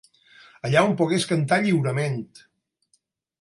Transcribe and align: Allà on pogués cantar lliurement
Allà 0.69 0.81
on 0.87 0.95
pogués 1.01 1.27
cantar 1.33 1.59
lliurement 1.67 2.19